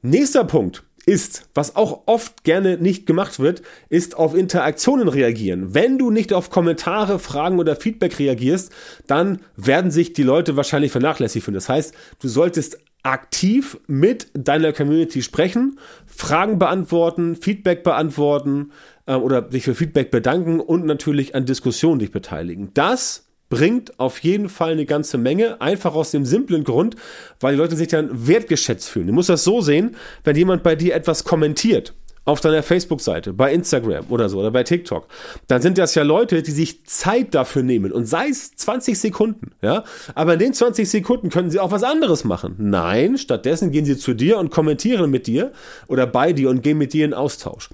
nächster 0.00 0.44
Punkt 0.44 0.84
ist, 1.06 1.48
was 1.54 1.76
auch 1.76 2.02
oft 2.06 2.44
gerne 2.44 2.78
nicht 2.78 3.06
gemacht 3.06 3.38
wird, 3.38 3.62
ist 3.88 4.16
auf 4.16 4.34
Interaktionen 4.34 5.08
reagieren. 5.08 5.74
Wenn 5.74 5.98
du 5.98 6.10
nicht 6.10 6.32
auf 6.32 6.50
Kommentare, 6.50 7.18
Fragen 7.18 7.58
oder 7.58 7.76
Feedback 7.76 8.18
reagierst, 8.18 8.72
dann 9.06 9.40
werden 9.56 9.90
sich 9.90 10.12
die 10.12 10.22
Leute 10.22 10.56
wahrscheinlich 10.56 10.92
vernachlässigt 10.92 11.44
fühlen. 11.44 11.54
Das 11.54 11.68
heißt, 11.68 11.94
du 12.20 12.28
solltest 12.28 12.78
aktiv 13.02 13.78
mit 13.86 14.28
deiner 14.32 14.72
Community 14.72 15.22
sprechen, 15.22 15.78
Fragen 16.06 16.58
beantworten, 16.58 17.36
Feedback 17.36 17.84
beantworten 17.84 18.72
äh, 19.06 19.14
oder 19.14 19.42
dich 19.42 19.64
für 19.64 19.74
Feedback 19.74 20.10
bedanken 20.10 20.58
und 20.58 20.86
natürlich 20.86 21.34
an 21.34 21.44
Diskussionen 21.44 21.98
dich 21.98 22.10
beteiligen. 22.10 22.70
Das 22.72 23.23
bringt 23.48 23.98
auf 24.00 24.18
jeden 24.20 24.48
Fall 24.48 24.72
eine 24.72 24.86
ganze 24.86 25.18
Menge, 25.18 25.60
einfach 25.60 25.94
aus 25.94 26.10
dem 26.10 26.24
simplen 26.24 26.64
Grund, 26.64 26.96
weil 27.40 27.54
die 27.54 27.60
Leute 27.60 27.76
sich 27.76 27.88
dann 27.88 28.26
wertgeschätzt 28.26 28.88
fühlen. 28.88 29.08
Du 29.08 29.12
musst 29.12 29.28
das 29.28 29.44
so 29.44 29.60
sehen, 29.60 29.96
wenn 30.24 30.36
jemand 30.36 30.62
bei 30.62 30.74
dir 30.76 30.94
etwas 30.94 31.24
kommentiert, 31.24 31.94
auf 32.24 32.40
deiner 32.40 32.62
Facebook-Seite, 32.62 33.32
bei 33.32 33.52
Instagram 33.52 34.06
oder 34.08 34.28
so 34.28 34.40
oder 34.40 34.50
bei 34.50 34.62
TikTok, 34.62 35.06
dann 35.46 35.60
sind 35.60 35.78
das 35.78 35.94
ja 35.94 36.02
Leute, 36.02 36.42
die 36.42 36.50
sich 36.50 36.84
Zeit 36.86 37.34
dafür 37.34 37.62
nehmen 37.62 37.92
und 37.92 38.06
sei 38.06 38.28
es 38.28 38.56
20 38.56 38.98
Sekunden, 38.98 39.50
ja, 39.60 39.84
aber 40.14 40.34
in 40.34 40.38
den 40.38 40.54
20 40.54 40.88
Sekunden 40.88 41.28
können 41.28 41.50
sie 41.50 41.60
auch 41.60 41.70
was 41.70 41.82
anderes 41.82 42.24
machen. 42.24 42.54
Nein, 42.58 43.18
stattdessen 43.18 43.70
gehen 43.70 43.84
sie 43.84 43.98
zu 43.98 44.14
dir 44.14 44.38
und 44.38 44.50
kommentieren 44.50 45.10
mit 45.10 45.26
dir 45.26 45.52
oder 45.86 46.06
bei 46.06 46.32
dir 46.32 46.48
und 46.48 46.62
gehen 46.62 46.78
mit 46.78 46.92
dir 46.92 47.04
in 47.04 47.14
Austausch. 47.14 47.68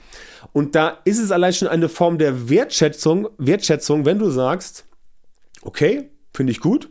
Und 0.52 0.74
da 0.74 0.98
ist 1.04 1.20
es 1.20 1.30
allein 1.30 1.52
schon 1.52 1.68
eine 1.68 1.88
Form 1.88 2.18
der 2.18 2.50
Wertschätzung, 2.50 3.28
Wertschätzung, 3.38 4.04
wenn 4.04 4.18
du 4.18 4.30
sagst, 4.30 4.84
okay, 5.62 6.10
finde 6.32 6.52
ich 6.52 6.60
gut, 6.60 6.90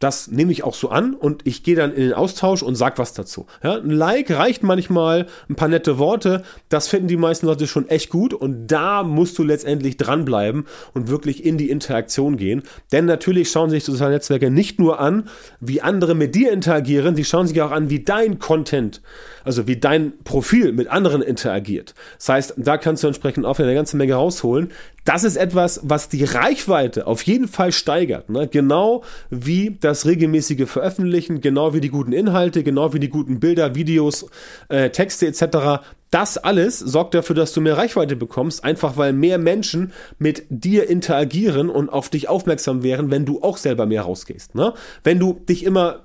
das 0.00 0.28
nehme 0.28 0.50
ich 0.50 0.64
auch 0.64 0.72
so 0.72 0.88
an 0.88 1.14
und 1.14 1.46
ich 1.46 1.62
gehe 1.62 1.76
dann 1.76 1.92
in 1.92 2.00
den 2.00 2.12
Austausch 2.14 2.62
und 2.62 2.74
sag 2.74 2.98
was 2.98 3.12
dazu. 3.12 3.46
Ja, 3.62 3.74
ein 3.74 3.90
Like 3.90 4.30
reicht 4.30 4.62
manchmal, 4.62 5.26
ein 5.48 5.56
paar 5.56 5.68
nette 5.68 5.98
Worte, 5.98 6.42
das 6.70 6.88
finden 6.88 7.06
die 7.06 7.18
meisten 7.18 7.44
Leute 7.44 7.66
schon 7.66 7.86
echt 7.86 8.08
gut 8.08 8.32
und 8.32 8.66
da 8.66 9.02
musst 9.02 9.38
du 9.38 9.44
letztendlich 9.44 9.98
dranbleiben 9.98 10.64
und 10.94 11.08
wirklich 11.08 11.44
in 11.44 11.58
die 11.58 11.68
Interaktion 11.68 12.38
gehen. 12.38 12.62
Denn 12.92 13.04
natürlich 13.04 13.50
schauen 13.50 13.68
sich 13.68 13.84
soziale 13.84 14.14
Netzwerke 14.14 14.50
nicht 14.50 14.78
nur 14.78 15.00
an, 15.00 15.28
wie 15.60 15.82
andere 15.82 16.14
mit 16.14 16.34
dir 16.34 16.50
interagieren, 16.50 17.14
sie 17.14 17.26
schauen 17.26 17.46
sich 17.46 17.60
auch 17.60 17.70
an, 17.70 17.90
wie 17.90 18.02
dein 18.02 18.38
Content, 18.38 19.02
also 19.44 19.66
wie 19.66 19.76
dein 19.76 20.12
Profil 20.24 20.72
mit 20.72 20.88
anderen 20.88 21.22
interagiert. 21.22 21.94
Das 22.18 22.28
heißt, 22.28 22.54
da 22.56 22.78
kannst 22.78 23.02
du 23.02 23.06
entsprechend 23.06 23.46
auch 23.46 23.58
eine 23.58 23.74
ganze 23.74 23.96
Menge 23.96 24.14
rausholen. 24.14 24.70
Das 25.04 25.24
ist 25.24 25.36
etwas, 25.36 25.80
was 25.82 26.08
die 26.08 26.24
Reichweite 26.24 27.06
auf 27.06 27.22
jeden 27.22 27.48
Fall 27.48 27.72
steigert. 27.72 28.28
Ne? 28.28 28.48
Genau 28.48 29.02
wie 29.30 29.76
das 29.80 30.06
regelmäßige 30.06 30.68
Veröffentlichen, 30.68 31.40
genau 31.40 31.72
wie 31.74 31.80
die 31.80 31.88
guten 31.88 32.12
Inhalte, 32.12 32.62
genau 32.62 32.92
wie 32.92 33.00
die 33.00 33.08
guten 33.08 33.40
Bilder, 33.40 33.74
Videos, 33.74 34.26
äh, 34.68 34.90
Texte 34.90 35.26
etc. 35.26 35.82
Das 36.10 36.38
alles 36.38 36.78
sorgt 36.78 37.14
dafür, 37.14 37.36
dass 37.36 37.52
du 37.52 37.60
mehr 37.60 37.78
Reichweite 37.78 38.16
bekommst, 38.16 38.64
einfach 38.64 38.96
weil 38.96 39.12
mehr 39.12 39.38
Menschen 39.38 39.92
mit 40.18 40.44
dir 40.50 40.90
interagieren 40.90 41.70
und 41.70 41.88
auf 41.88 42.08
dich 42.08 42.28
aufmerksam 42.28 42.82
wären, 42.82 43.10
wenn 43.10 43.24
du 43.24 43.42
auch 43.42 43.56
selber 43.56 43.86
mehr 43.86 44.02
rausgehst. 44.02 44.54
Ne? 44.54 44.74
Wenn 45.04 45.18
du 45.18 45.34
dich 45.48 45.64
immer 45.64 46.00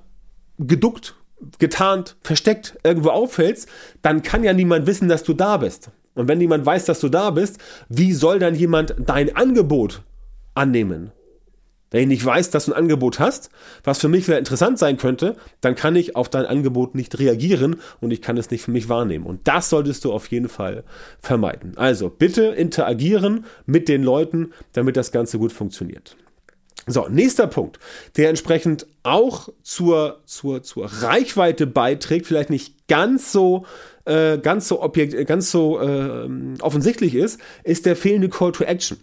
geduckt, 0.58 1.15
getarnt, 1.58 2.16
versteckt 2.22 2.78
irgendwo 2.82 3.10
auffällst, 3.10 3.68
dann 4.02 4.22
kann 4.22 4.44
ja 4.44 4.52
niemand 4.52 4.86
wissen, 4.86 5.08
dass 5.08 5.22
du 5.22 5.34
da 5.34 5.58
bist. 5.58 5.90
Und 6.14 6.28
wenn 6.28 6.38
niemand 6.38 6.64
weiß, 6.64 6.86
dass 6.86 7.00
du 7.00 7.08
da 7.08 7.30
bist, 7.30 7.58
wie 7.88 8.12
soll 8.12 8.38
dann 8.38 8.54
jemand 8.54 8.94
dein 8.98 9.36
Angebot 9.36 10.02
annehmen? 10.54 11.12
Wenn 11.90 12.02
ich 12.02 12.08
nicht 12.08 12.24
weiß, 12.24 12.50
dass 12.50 12.66
du 12.66 12.72
ein 12.72 12.78
Angebot 12.78 13.20
hast, 13.20 13.50
was 13.84 14.00
für 14.00 14.08
mich 14.08 14.24
vielleicht 14.24 14.40
interessant 14.40 14.78
sein 14.78 14.96
könnte, 14.96 15.36
dann 15.60 15.76
kann 15.76 15.94
ich 15.94 16.16
auf 16.16 16.28
dein 16.28 16.44
Angebot 16.44 16.94
nicht 16.94 17.18
reagieren 17.18 17.76
und 18.00 18.10
ich 18.10 18.20
kann 18.20 18.36
es 18.36 18.50
nicht 18.50 18.62
für 18.62 18.72
mich 18.72 18.88
wahrnehmen. 18.88 19.24
Und 19.24 19.46
das 19.46 19.70
solltest 19.70 20.04
du 20.04 20.12
auf 20.12 20.26
jeden 20.28 20.48
Fall 20.48 20.82
vermeiden. 21.20 21.76
Also 21.76 22.08
bitte 22.08 22.46
interagieren 22.46 23.44
mit 23.66 23.88
den 23.88 24.02
Leuten, 24.02 24.52
damit 24.72 24.96
das 24.96 25.12
Ganze 25.12 25.38
gut 25.38 25.52
funktioniert. 25.52 26.16
So, 26.88 27.08
nächster 27.08 27.48
Punkt, 27.48 27.80
der 28.16 28.28
entsprechend 28.28 28.86
auch 29.02 29.48
zur, 29.62 30.20
zur, 30.24 30.62
zur 30.62 30.86
Reichweite 30.86 31.66
beiträgt, 31.66 32.26
vielleicht 32.26 32.50
nicht 32.50 32.86
ganz 32.86 33.32
so 33.32 33.66
äh, 34.04 34.38
ganz 34.38 34.68
so 34.68 34.80
objekt, 34.82 35.26
ganz 35.26 35.50
so 35.50 35.80
äh, 35.80 36.28
offensichtlich 36.60 37.14
ist, 37.14 37.40
ist 37.64 37.86
der 37.86 37.96
fehlende 37.96 38.28
Call 38.28 38.52
to 38.52 38.64
Action. 38.64 38.98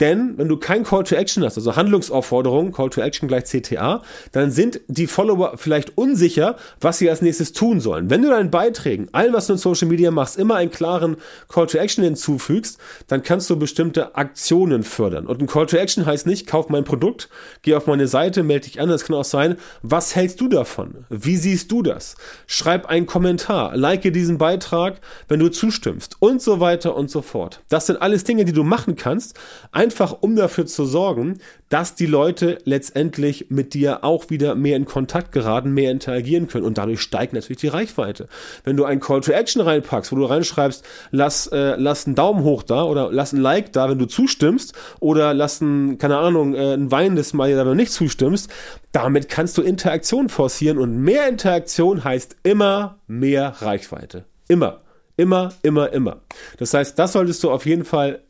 Denn 0.00 0.38
wenn 0.38 0.48
du 0.48 0.56
kein 0.56 0.84
Call 0.84 1.04
to 1.04 1.14
Action 1.14 1.44
hast, 1.44 1.56
also 1.56 1.76
Handlungsaufforderung, 1.76 2.72
Call 2.72 2.90
to 2.90 3.00
Action 3.00 3.28
gleich 3.28 3.44
CTA, 3.44 4.02
dann 4.32 4.50
sind 4.50 4.80
die 4.88 5.06
Follower 5.06 5.54
vielleicht 5.56 5.96
unsicher, 5.96 6.56
was 6.80 6.98
sie 6.98 7.10
als 7.10 7.22
nächstes 7.22 7.52
tun 7.52 7.80
sollen. 7.80 8.10
Wenn 8.10 8.22
du 8.22 8.30
deinen 8.30 8.50
Beiträgen, 8.50 9.08
allem, 9.12 9.32
was 9.32 9.46
du 9.46 9.54
in 9.54 9.58
Social 9.58 9.88
Media 9.88 10.10
machst, 10.10 10.38
immer 10.38 10.56
einen 10.56 10.70
klaren 10.70 11.16
Call 11.48 11.66
to 11.66 11.78
Action 11.78 12.04
hinzufügst, 12.04 12.78
dann 13.06 13.22
kannst 13.22 13.50
du 13.50 13.58
bestimmte 13.58 14.16
Aktionen 14.16 14.82
fördern. 14.82 15.26
Und 15.26 15.40
ein 15.40 15.46
Call 15.46 15.66
to 15.66 15.76
Action 15.76 16.06
heißt 16.06 16.26
nicht, 16.26 16.46
kauf 16.46 16.68
mein 16.68 16.84
Produkt, 16.84 17.28
geh 17.62 17.74
auf 17.74 17.86
meine 17.86 18.06
Seite, 18.06 18.42
melde 18.42 18.66
dich 18.66 18.80
an. 18.80 18.88
Das 18.88 19.04
kann 19.04 19.16
auch 19.16 19.24
sein, 19.24 19.56
was 19.82 20.16
hältst 20.16 20.40
du 20.40 20.48
davon? 20.48 21.04
Wie 21.08 21.36
siehst 21.36 21.70
du 21.70 21.82
das? 21.82 22.16
Schreib 22.46 22.86
einen 22.86 23.06
Kommentar, 23.06 23.76
like 23.76 24.02
diesen 24.02 24.36
Beitrag, 24.36 25.00
wenn 25.28 25.38
du 25.38 25.48
zustimmst 25.48 26.16
und 26.18 26.42
so 26.42 26.58
weiter 26.58 26.96
und 26.96 27.08
so 27.08 27.22
fort. 27.22 27.62
Das 27.68 27.86
sind 27.86 28.02
alles 28.02 28.24
Dinge, 28.24 28.44
die 28.44 28.52
du 28.52 28.64
machen 28.64 28.96
kannst, 28.96 29.38
Einfach 29.82 29.91
um 30.00 30.36
dafür 30.36 30.66
zu 30.66 30.84
sorgen, 30.84 31.38
dass 31.68 31.94
die 31.94 32.06
Leute 32.06 32.58
letztendlich 32.64 33.46
mit 33.48 33.74
dir 33.74 34.04
auch 34.04 34.30
wieder 34.30 34.54
mehr 34.54 34.76
in 34.76 34.84
Kontakt 34.84 35.32
geraten, 35.32 35.72
mehr 35.72 35.90
interagieren 35.90 36.48
können 36.48 36.64
und 36.64 36.78
dadurch 36.78 37.00
steigt 37.00 37.32
natürlich 37.32 37.58
die 37.58 37.68
Reichweite. 37.68 38.28
Wenn 38.64 38.76
du 38.76 38.84
einen 38.84 39.00
Call 39.00 39.20
to 39.20 39.32
Action 39.32 39.62
reinpackst, 39.62 40.12
wo 40.12 40.16
du 40.16 40.24
reinschreibst, 40.24 40.84
lass, 41.10 41.46
äh, 41.46 41.76
lass 41.76 42.06
einen 42.06 42.14
Daumen 42.14 42.44
hoch 42.44 42.62
da 42.62 42.84
oder 42.84 43.10
lass 43.10 43.32
ein 43.32 43.40
Like 43.40 43.72
da, 43.72 43.88
wenn 43.88 43.98
du 43.98 44.06
zustimmst 44.06 44.74
oder 45.00 45.34
lass 45.34 45.60
ein, 45.60 45.98
keine 45.98 46.18
Ahnung, 46.18 46.54
äh, 46.54 46.74
ein 46.74 46.90
weinendes 46.90 47.32
da, 47.32 47.38
wenn 47.38 47.64
du 47.64 47.74
nicht 47.74 47.92
zustimmst, 47.92 48.50
damit 48.92 49.28
kannst 49.28 49.56
du 49.56 49.62
Interaktion 49.62 50.28
forcieren 50.28 50.78
und 50.78 50.98
mehr 50.98 51.28
Interaktion 51.28 52.04
heißt 52.04 52.36
immer 52.42 52.98
mehr 53.06 53.54
Reichweite. 53.60 54.24
Immer. 54.48 54.80
Immer, 55.16 55.52
immer, 55.62 55.92
immer. 55.92 56.22
Das 56.58 56.74
heißt, 56.74 56.98
das 56.98 57.12
solltest 57.12 57.44
du 57.44 57.50
auf 57.50 57.66
jeden 57.66 57.84
Fall 57.84 58.22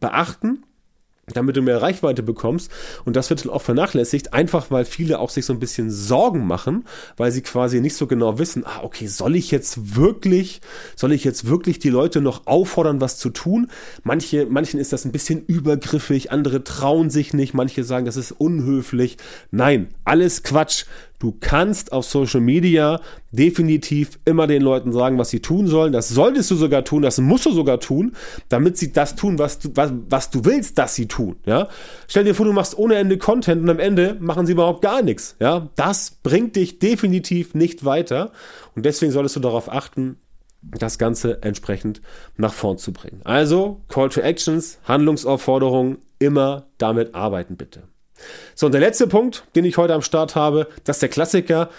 beachten 0.00 0.64
damit 1.34 1.56
du 1.56 1.62
mehr 1.62 1.82
Reichweite 1.82 2.22
bekommst. 2.22 2.70
Und 3.04 3.16
das 3.16 3.30
wird 3.30 3.44
dann 3.44 3.52
auch 3.52 3.62
vernachlässigt, 3.62 4.32
einfach 4.32 4.70
weil 4.70 4.84
viele 4.84 5.18
auch 5.18 5.30
sich 5.30 5.44
so 5.44 5.52
ein 5.52 5.60
bisschen 5.60 5.90
Sorgen 5.90 6.46
machen, 6.46 6.84
weil 7.16 7.32
sie 7.32 7.42
quasi 7.42 7.80
nicht 7.80 7.96
so 7.96 8.06
genau 8.06 8.38
wissen, 8.38 8.64
ah, 8.66 8.80
okay, 8.82 9.06
soll 9.06 9.36
ich 9.36 9.50
jetzt 9.50 9.96
wirklich, 9.96 10.60
soll 10.96 11.12
ich 11.12 11.24
jetzt 11.24 11.48
wirklich 11.48 11.78
die 11.78 11.90
Leute 11.90 12.20
noch 12.20 12.46
auffordern, 12.46 13.00
was 13.00 13.18
zu 13.18 13.30
tun? 13.30 13.68
Manche, 14.02 14.46
manchen 14.46 14.80
ist 14.80 14.92
das 14.92 15.04
ein 15.04 15.12
bisschen 15.12 15.44
übergriffig, 15.44 16.30
andere 16.32 16.64
trauen 16.64 17.10
sich 17.10 17.34
nicht, 17.34 17.54
manche 17.54 17.84
sagen, 17.84 18.06
das 18.06 18.16
ist 18.16 18.32
unhöflich. 18.32 19.16
Nein, 19.50 19.88
alles 20.04 20.42
Quatsch. 20.42 20.84
Du 21.18 21.36
kannst 21.38 21.92
auf 21.92 22.04
Social 22.04 22.40
Media 22.40 23.00
definitiv 23.32 24.20
immer 24.24 24.46
den 24.46 24.62
Leuten 24.62 24.92
sagen, 24.92 25.18
was 25.18 25.30
sie 25.30 25.40
tun 25.40 25.66
sollen. 25.66 25.92
Das 25.92 26.08
solltest 26.08 26.50
du 26.50 26.54
sogar 26.54 26.84
tun, 26.84 27.02
das 27.02 27.18
musst 27.18 27.46
du 27.46 27.50
sogar 27.50 27.80
tun, 27.80 28.12
damit 28.48 28.78
sie 28.78 28.92
das 28.92 29.16
tun, 29.16 29.38
was 29.38 29.58
du, 29.58 29.70
was, 29.74 29.92
was 30.08 30.30
du 30.30 30.44
willst, 30.44 30.78
dass 30.78 30.94
sie 30.94 31.06
tun. 31.06 31.36
Ja? 31.44 31.68
Stell 32.06 32.24
dir 32.24 32.34
vor, 32.34 32.46
du 32.46 32.52
machst 32.52 32.78
ohne 32.78 32.94
Ende 32.94 33.18
Content 33.18 33.62
und 33.62 33.68
am 33.68 33.80
Ende 33.80 34.16
machen 34.20 34.46
sie 34.46 34.52
überhaupt 34.52 34.80
gar 34.80 35.02
nichts. 35.02 35.36
Ja? 35.40 35.70
Das 35.74 36.12
bringt 36.22 36.54
dich 36.54 36.78
definitiv 36.78 37.54
nicht 37.54 37.84
weiter. 37.84 38.30
Und 38.76 38.84
deswegen 38.84 39.10
solltest 39.10 39.34
du 39.36 39.40
darauf 39.40 39.72
achten, 39.72 40.16
das 40.62 40.98
Ganze 40.98 41.42
entsprechend 41.42 42.00
nach 42.36 42.52
vorn 42.52 42.78
zu 42.78 42.92
bringen. 42.92 43.20
Also 43.24 43.80
Call 43.88 44.08
to 44.08 44.20
Actions, 44.20 44.78
Handlungsaufforderungen, 44.84 45.98
immer 46.18 46.66
damit 46.78 47.14
arbeiten 47.14 47.56
bitte. 47.56 47.84
So, 48.54 48.66
und 48.66 48.72
der 48.72 48.80
letzte 48.80 49.06
Punkt, 49.06 49.44
den 49.54 49.64
ich 49.64 49.76
heute 49.76 49.94
am 49.94 50.02
Start 50.02 50.34
habe, 50.34 50.68
das 50.84 50.96
ist 50.96 51.02
der 51.02 51.08
Klassiker, 51.08 51.70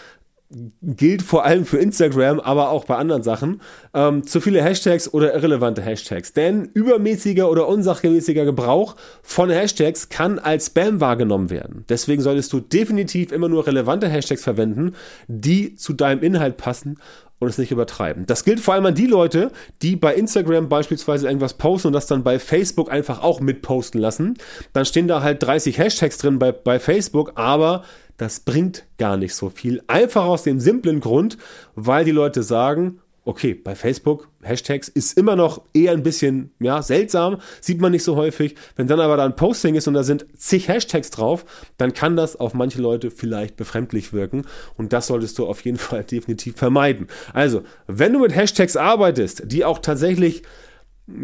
gilt 0.81 1.22
vor 1.22 1.46
allem 1.46 1.65
für 1.65 1.77
Instagram, 1.77 2.39
aber 2.39 2.69
auch 2.69 2.86
bei 2.86 2.96
anderen 2.96 3.22
Sachen. 3.22 3.62
Ähm, 3.93 4.25
zu 4.25 4.41
viele 4.41 4.63
Hashtags 4.63 5.13
oder 5.13 5.34
irrelevante 5.34 5.81
Hashtags. 5.81 6.34
Denn 6.34 6.65
übermäßiger 6.74 7.50
oder 7.50 7.67
unsachgemäßiger 7.67 8.46
Gebrauch 8.46 8.96
von 9.22 9.51
Hashtags 9.51 10.10
kann 10.10 10.39
als 10.39 10.67
Spam 10.67 11.01
wahrgenommen 11.01 11.51
werden. 11.51 11.86
Deswegen 11.88 12.22
solltest 12.22 12.51
du 12.51 12.62
definitiv 12.62 13.31
immer 13.31 13.48
nur 13.48 13.67
relevante 13.67 14.08
Hashtags 14.08 14.43
verwenden, 14.43 14.96
die 15.27 15.75
zu 15.75 15.93
deinem 15.93 16.24
Inhalt 16.24 16.58
passen 16.58 16.98
und 17.39 17.48
es 17.48 17.58
nicht 17.58 17.72
übertreiben. 17.72 18.25
Das 18.25 18.43
gilt 18.43 18.60
vor 18.60 18.74
allem 18.74 18.86
an 18.86 18.96
die 18.96 19.08
Leute, 19.08 19.51
die 19.81 19.96
bei 19.96 20.13
Instagram 20.13 20.69
beispielsweise 20.69 21.27
irgendwas 21.27 21.55
posten 21.55 21.88
und 21.88 21.93
das 21.93 22.08
dann 22.08 22.24
bei 22.24 22.38
Facebook 22.38 22.91
einfach 22.91 23.24
auch 23.24 23.39
mitposten 23.39 24.00
lassen. 24.00 24.38
Dann 24.74 24.86
stehen 24.86 25.08
da 25.08 25.22
halt 25.22 25.41
30 25.41 25.77
Hashtags 25.77 26.17
drin 26.17 26.39
bei, 26.39 26.51
bei 26.51 26.79
Facebook, 26.79 27.34
aber 27.36 27.84
das 28.17 28.41
bringt 28.41 28.86
gar 28.98 29.15
nicht 29.15 29.34
so 29.34 29.50
viel. 29.50 29.81
Einfach 29.88 30.25
aus 30.25 30.43
dem 30.43 30.60
simplen 30.60 31.00
Grund, 31.00 31.38
weil 31.75 32.03
die 32.03 32.12
Leute 32.12 32.43
sagen, 32.43 33.00
okay, 33.29 33.53
bei 33.53 33.75
Facebook 33.75 34.27
Hashtags 34.41 34.88
ist 34.88 35.15
immer 35.15 35.36
noch 35.36 35.62
eher 35.71 35.91
ein 35.91 36.01
bisschen 36.01 36.51
ja, 36.59 36.81
seltsam, 36.81 37.38
sieht 37.62 37.79
man 37.79 37.91
nicht 37.91 38.03
so 38.03 38.15
häufig. 38.15 38.55
Wenn 38.75 38.88
dann 38.88 39.00
aber 39.00 39.17
da 39.17 39.25
ein 39.25 39.36
Posting 39.36 39.75
ist 39.75 39.88
und 39.88 39.93
da 39.93 40.01
sind 40.01 40.25
zig 40.36 40.67
Hashtags 40.67 41.12
drauf, 41.12 41.45
dann 41.77 41.93
kann 41.93 42.15
das 42.15 42.38
auf 42.38 42.55
manche 42.55 42.81
Leute 42.81 43.12
vielleicht 43.12 43.55
befremdlich 43.55 44.13
wirken 44.13 44.45
und 44.77 44.93
das 44.93 45.07
solltest 45.07 45.38
du 45.38 45.45
auf 45.45 45.62
jeden 45.62 45.77
Fall 45.89 46.03
definitiv 46.03 46.57
vermeiden. 46.57 47.07
Also, 47.31 47.62
wenn 47.86 48.13
du 48.13 48.19
mit 48.19 48.36
Hashtags 48.36 48.75
arbeitest, 48.75 49.43
die 49.45 49.63
auch 49.63 49.77
tatsächlich 49.77 50.41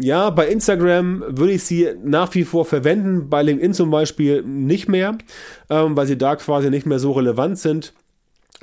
ja, 0.00 0.30
bei 0.30 0.48
Instagram 0.48 1.24
würde 1.28 1.52
ich 1.52 1.62
sie 1.62 1.88
nach 2.02 2.34
wie 2.34 2.42
vor 2.42 2.64
verwenden, 2.64 3.30
bei 3.30 3.42
LinkedIn 3.42 3.72
zum 3.72 3.90
Beispiel 3.90 4.42
nicht 4.42 4.88
mehr, 4.88 5.16
ähm, 5.70 5.96
weil 5.96 6.08
sie 6.08 6.18
da 6.18 6.34
quasi 6.34 6.70
nicht 6.70 6.86
mehr 6.86 6.98
so 6.98 7.12
relevant 7.12 7.58
sind 7.58 7.92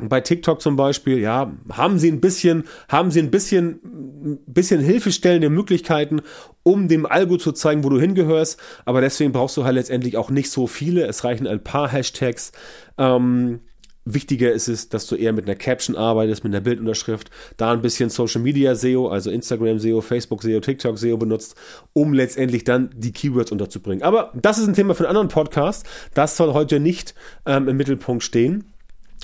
bei 0.01 0.21
TikTok 0.21 0.62
zum 0.62 0.75
Beispiel, 0.75 1.19
ja, 1.19 1.53
haben 1.71 2.00
sie 2.00 2.12
ein 2.12 2.19
bisschen, 2.19 2.63
haben 2.89 3.12
sie 3.12 3.19
ein 3.19 3.29
bisschen, 3.29 4.39
bisschen 4.47 4.81
hilfestellende 4.81 5.50
Möglichkeiten, 5.50 6.21
um 6.63 6.88
dem 6.88 7.05
Algo 7.05 7.38
zu 7.38 7.51
zeigen, 7.51 7.83
wo 7.83 7.89
du 7.89 8.00
hingehörst. 8.00 8.59
Aber 8.85 9.01
deswegen 9.01 9.31
brauchst 9.31 9.55
du 9.57 9.65
halt 9.65 9.75
letztendlich 9.75 10.17
auch 10.17 10.29
nicht 10.29 10.50
so 10.50 10.65
viele. 10.67 11.05
Es 11.05 11.23
reichen 11.23 11.45
ein 11.45 11.63
paar 11.63 11.91
Hashtags. 11.91 12.51
Ähm, 12.97 13.59
Wichtiger 14.05 14.51
ist 14.51 14.67
es, 14.67 14.89
dass 14.89 15.07
du 15.07 15.15
eher 15.15 15.31
mit 15.31 15.45
einer 15.45 15.55
Caption 15.55 15.95
arbeitest, 15.95 16.43
mit 16.43 16.53
einer 16.53 16.62
Bildunterschrift, 16.62 17.29
da 17.55 17.71
ein 17.71 17.81
bisschen 17.81 18.09
Social 18.09 18.41
Media 18.41 18.75
SEO, 18.75 19.07
also 19.07 19.31
Instagram 19.31 19.79
SEO, 19.79 20.01
Facebook 20.01 20.43
SEO, 20.43 20.59
TikTok 20.59 20.97
SEO 20.97 21.15
benutzt, 21.15 21.55
um 21.93 22.13
letztendlich 22.13 22.65
dann 22.65 22.89
die 22.95 23.13
Keywords 23.13 23.51
unterzubringen. 23.51 24.03
Aber 24.03 24.33
das 24.35 24.57
ist 24.57 24.67
ein 24.67 24.73
Thema 24.73 24.93
für 24.93 25.03
einen 25.03 25.15
anderen 25.15 25.29
Podcast. 25.29 25.85
Das 26.13 26.35
soll 26.35 26.53
heute 26.53 26.81
nicht 26.81 27.15
ähm, 27.45 27.69
im 27.69 27.77
Mittelpunkt 27.77 28.23
stehen. 28.23 28.72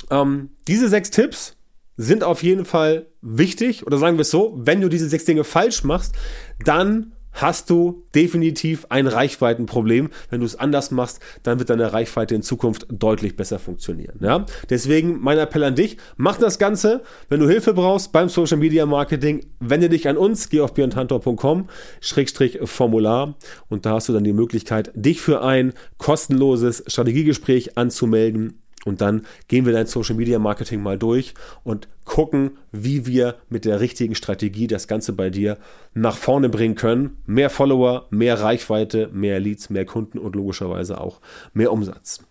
Ähm, 0.09 0.49
diese 0.67 0.89
sechs 0.89 1.11
Tipps 1.11 1.55
sind 1.97 2.23
auf 2.23 2.43
jeden 2.43 2.65
Fall 2.65 3.07
wichtig, 3.21 3.85
oder 3.85 3.97
sagen 3.97 4.17
wir 4.17 4.21
es 4.21 4.31
so, 4.31 4.53
wenn 4.55 4.81
du 4.81 4.87
diese 4.87 5.09
sechs 5.09 5.25
Dinge 5.25 5.43
falsch 5.43 5.83
machst, 5.83 6.15
dann 6.63 7.13
hast 7.33 7.69
du 7.69 8.03
definitiv 8.15 8.85
ein 8.89 9.07
Reichweitenproblem. 9.07 10.09
Wenn 10.29 10.39
du 10.39 10.45
es 10.45 10.57
anders 10.57 10.91
machst, 10.91 11.19
dann 11.43 11.59
wird 11.59 11.69
deine 11.69 11.93
Reichweite 11.93 12.35
in 12.35 12.41
Zukunft 12.41 12.87
deutlich 12.89 13.35
besser 13.35 13.59
funktionieren. 13.59 14.19
Ja? 14.21 14.45
Deswegen 14.69 15.19
mein 15.19 15.37
Appell 15.37 15.63
an 15.63 15.75
dich, 15.75 15.97
mach 16.17 16.37
das 16.37 16.59
Ganze. 16.59 17.03
Wenn 17.29 17.39
du 17.39 17.47
Hilfe 17.47 17.73
brauchst 17.73 18.11
beim 18.11 18.29
Social 18.29 18.57
Media 18.57 18.85
Marketing, 18.85 19.45
wende 19.59 19.89
dich 19.89 20.07
an 20.07 20.17
uns, 20.17 20.49
geh 20.49 20.61
auf 20.61 20.73
björntantor.com, 20.73 21.69
Schrägstrich 22.01 22.59
Formular 22.63 23.35
und 23.67 23.85
da 23.85 23.91
hast 23.91 24.09
du 24.09 24.13
dann 24.13 24.23
die 24.23 24.33
Möglichkeit, 24.33 24.91
dich 24.95 25.21
für 25.21 25.43
ein 25.43 25.73
kostenloses 25.97 26.83
Strategiegespräch 26.87 27.77
anzumelden 27.77 28.61
und 28.85 29.01
dann 29.01 29.25
gehen 29.47 29.65
wir 29.65 29.73
dein 29.73 29.87
Social 29.87 30.15
Media 30.15 30.39
Marketing 30.39 30.81
mal 30.81 30.97
durch 30.97 31.33
und 31.63 31.87
gucken, 32.05 32.57
wie 32.71 33.05
wir 33.05 33.35
mit 33.49 33.65
der 33.65 33.79
richtigen 33.79 34.15
Strategie 34.15 34.67
das 34.67 34.87
Ganze 34.87 35.13
bei 35.13 35.29
dir 35.29 35.57
nach 35.93 36.17
vorne 36.17 36.49
bringen 36.49 36.75
können. 36.75 37.17
Mehr 37.25 37.49
Follower, 37.49 38.07
mehr 38.09 38.39
Reichweite, 38.39 39.09
mehr 39.11 39.39
Leads, 39.39 39.69
mehr 39.69 39.85
Kunden 39.85 40.17
und 40.17 40.35
logischerweise 40.35 40.99
auch 40.99 41.19
mehr 41.53 41.71
Umsatz. 41.71 42.23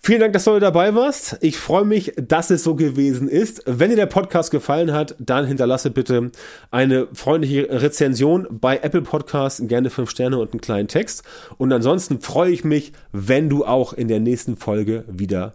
Vielen 0.00 0.20
Dank, 0.20 0.32
dass 0.32 0.44
du 0.44 0.58
dabei 0.58 0.94
warst. 0.94 1.38
Ich 1.40 1.58
freue 1.58 1.84
mich, 1.84 2.12
dass 2.16 2.50
es 2.50 2.62
so 2.62 2.76
gewesen 2.76 3.28
ist. 3.28 3.62
Wenn 3.66 3.90
dir 3.90 3.96
der 3.96 4.06
Podcast 4.06 4.50
gefallen 4.50 4.92
hat, 4.92 5.14
dann 5.18 5.44
hinterlasse 5.44 5.90
bitte 5.90 6.30
eine 6.70 7.08
freundliche 7.12 7.68
Rezension 7.68 8.46
bei 8.50 8.78
Apple 8.78 9.02
Podcasts, 9.02 9.60
gerne 9.66 9.90
fünf 9.90 10.10
Sterne 10.10 10.38
und 10.38 10.52
einen 10.52 10.60
kleinen 10.60 10.88
Text. 10.88 11.24
Und 11.58 11.72
ansonsten 11.72 12.20
freue 12.20 12.52
ich 12.52 12.64
mich, 12.64 12.92
wenn 13.12 13.50
du 13.50 13.64
auch 13.66 13.92
in 13.92 14.08
der 14.08 14.20
nächsten 14.20 14.56
Folge 14.56 15.04
wieder 15.08 15.54